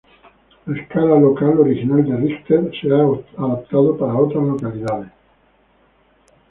La 0.65 0.79
escala 0.81 1.19
"local" 1.19 1.59
original 1.59 2.03
de 2.03 2.15
Richter 2.15 2.71
se 2.81 2.91
ha 2.91 3.43
adaptado 3.45 3.95
para 3.99 4.15
otras 4.17 4.43
localidades. 4.45 5.11